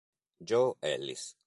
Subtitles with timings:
[0.43, 1.37] Joe Ellis